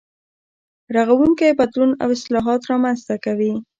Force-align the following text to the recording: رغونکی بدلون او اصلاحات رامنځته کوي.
رغونکی 0.95 1.49
بدلون 1.59 1.91
او 2.03 2.09
اصلاحات 2.17 2.61
رامنځته 2.71 3.15
کوي. 3.25 3.53